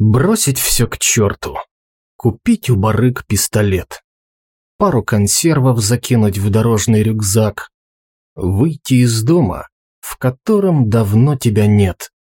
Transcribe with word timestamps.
Бросить 0.00 0.60
все 0.60 0.86
к 0.86 0.96
черту. 0.98 1.56
Купить 2.16 2.70
у 2.70 2.76
барыг 2.76 3.26
пистолет. 3.26 4.04
Пару 4.76 5.02
консервов 5.02 5.80
закинуть 5.80 6.38
в 6.38 6.50
дорожный 6.50 7.02
рюкзак. 7.02 7.72
Выйти 8.36 9.02
из 9.02 9.24
дома, 9.24 9.66
в 9.98 10.16
котором 10.16 10.88
давно 10.88 11.36
тебя 11.36 11.66
нет. 11.66 12.12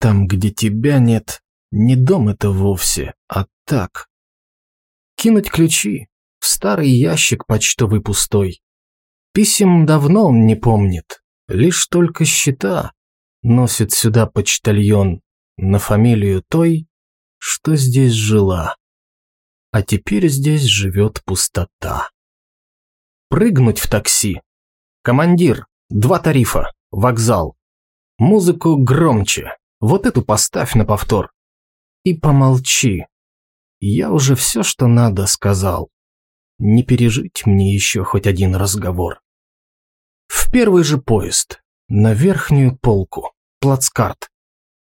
Там, 0.00 0.26
где 0.26 0.50
тебя 0.50 0.98
нет, 0.98 1.40
не 1.70 1.94
дом 1.94 2.30
это 2.30 2.50
вовсе, 2.50 3.14
а 3.28 3.46
так. 3.64 4.08
Кинуть 5.14 5.52
ключи 5.52 6.08
в 6.40 6.46
старый 6.46 6.90
ящик 6.90 7.46
почтовый 7.46 8.00
пустой. 8.00 8.60
Писем 9.32 9.86
давно 9.86 10.26
он 10.26 10.46
не 10.46 10.56
помнит, 10.56 11.22
лишь 11.46 11.86
только 11.86 12.24
счета 12.24 12.90
носит 13.42 13.92
сюда 13.92 14.26
почтальон 14.26 15.20
на 15.56 15.78
фамилию 15.78 16.42
той, 16.48 16.88
что 17.46 17.76
здесь 17.76 18.14
жила. 18.14 18.74
А 19.70 19.82
теперь 19.82 20.28
здесь 20.28 20.62
живет 20.62 21.22
пустота. 21.26 22.08
Прыгнуть 23.28 23.80
в 23.80 23.90
такси. 23.90 24.40
Командир, 25.02 25.66
два 25.90 26.20
тарифа, 26.20 26.72
вокзал. 26.90 27.54
Музыку 28.16 28.78
громче, 28.78 29.58
вот 29.78 30.06
эту 30.06 30.22
поставь 30.22 30.74
на 30.74 30.86
повтор. 30.86 31.32
И 32.02 32.14
помолчи. 32.14 33.04
Я 33.78 34.10
уже 34.10 34.36
все, 34.36 34.62
что 34.62 34.86
надо, 34.86 35.26
сказал. 35.26 35.90
Не 36.56 36.82
пережить 36.82 37.44
мне 37.44 37.74
еще 37.74 38.04
хоть 38.04 38.26
один 38.26 38.56
разговор. 38.56 39.20
В 40.28 40.50
первый 40.50 40.82
же 40.82 40.96
поезд, 40.96 41.60
на 41.88 42.14
верхнюю 42.14 42.78
полку, 42.78 43.34
плацкарт. 43.60 44.30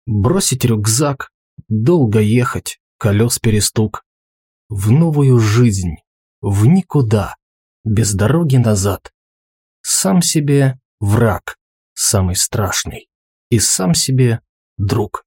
Бросить 0.06 0.64
рюкзак, 0.64 1.30
Долго 1.68 2.20
ехать, 2.20 2.78
колес 2.98 3.38
перестук. 3.38 4.04
В 4.68 4.90
новую 4.90 5.38
жизнь, 5.38 5.96
в 6.40 6.66
никуда, 6.66 7.36
без 7.84 8.14
дороги 8.14 8.56
назад. 8.56 9.12
Сам 9.80 10.20
себе 10.20 10.78
враг, 11.00 11.56
самый 11.94 12.36
страшный, 12.36 13.08
и 13.50 13.58
сам 13.58 13.94
себе 13.94 14.40
друг. 14.76 15.24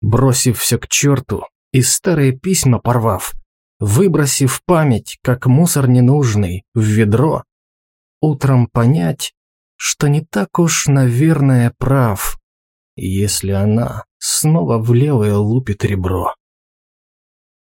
Бросив 0.00 0.58
все 0.58 0.78
к 0.78 0.88
черту 0.88 1.44
и 1.70 1.80
старые 1.80 2.32
письма 2.32 2.78
порвав, 2.78 3.34
выбросив 3.78 4.62
память, 4.64 5.18
как 5.22 5.46
мусор 5.46 5.88
ненужный, 5.88 6.64
в 6.74 6.82
ведро, 6.82 7.44
утром 8.20 8.66
понять, 8.66 9.32
что 9.76 10.08
не 10.08 10.20
так 10.22 10.58
уж, 10.58 10.86
наверное, 10.86 11.74
прав, 11.78 12.38
если 12.94 13.52
она 13.52 14.04
снова 14.22 14.78
в 14.78 14.94
левое 14.94 15.34
лупит 15.34 15.84
ребро. 15.84 16.36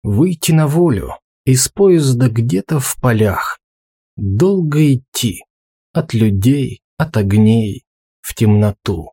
Выйти 0.01 0.51
на 0.51 0.65
волю, 0.67 1.19
из 1.45 1.69
поезда 1.69 2.29
где-то 2.29 2.79
в 2.79 2.95
полях. 2.99 3.59
Долго 4.15 4.95
идти, 4.95 5.45
от 5.93 6.15
людей, 6.15 6.81
от 6.97 7.15
огней, 7.15 7.85
в 8.21 8.33
темноту. 8.33 9.11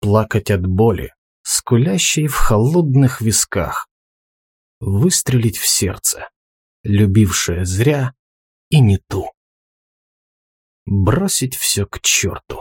Плакать 0.00 0.52
от 0.52 0.64
боли, 0.64 1.12
скулящей 1.42 2.28
в 2.28 2.36
холодных 2.36 3.20
висках. 3.20 3.88
Выстрелить 4.78 5.58
в 5.58 5.66
сердце, 5.66 6.28
любившее 6.84 7.64
зря 7.64 8.14
и 8.70 8.80
не 8.80 8.98
ту. 9.08 9.32
Бросить 10.86 11.56
все 11.56 11.84
к 11.84 12.00
черту. 12.00 12.60